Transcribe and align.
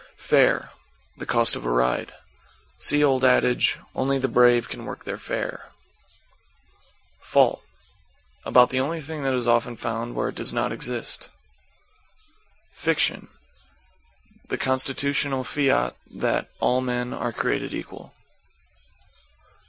=FARE.= 0.17 0.71
The 1.17 1.27
cost 1.27 1.55
of 1.55 1.63
a 1.63 1.69
ride. 1.69 2.11
See 2.75 3.03
old 3.03 3.23
adage, 3.23 3.77
"Only 3.93 4.17
the 4.17 4.27
brave 4.27 4.67
can 4.67 4.85
work 4.85 5.03
their 5.03 5.19
fare." 5.19 5.69
=FAULT= 7.19 7.63
About 8.43 8.71
the 8.71 8.79
only 8.79 8.99
thing 8.99 9.21
that 9.21 9.35
is 9.35 9.47
often 9.47 9.77
found 9.77 10.15
where 10.15 10.29
it 10.29 10.35
does 10.35 10.55
not 10.55 10.71
exist. 10.71 11.29
=FICTION.= 12.71 13.27
The 14.49 14.57
Constitutional 14.57 15.43
fiat 15.43 15.95
that 16.09 16.49
"all 16.59 16.81
men 16.81 17.13
are 17.13 17.31
created 17.31 17.71
equal." 17.71 18.15